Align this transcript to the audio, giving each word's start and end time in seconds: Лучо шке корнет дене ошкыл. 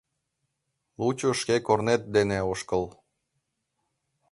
Лучо 1.03 1.29
шке 1.39 1.55
корнет 1.67 2.01
дене 2.15 2.39
ошкыл. 2.51 2.83